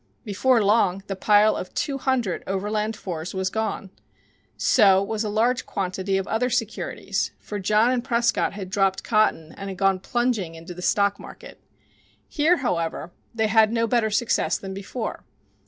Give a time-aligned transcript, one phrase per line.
[0.25, 3.91] Before long the pile of two hundred Overland 4s was gone.
[4.57, 9.51] So was a large quantity of other securities, for John and Prescott had dropped cotton
[9.55, 11.59] and gone plunging into the stock market.
[12.27, 15.23] Here, however, they had no better success than before.